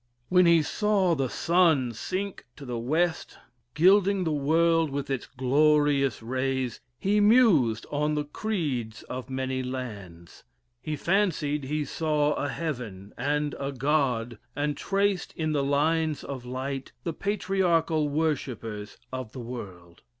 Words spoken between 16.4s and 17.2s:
light the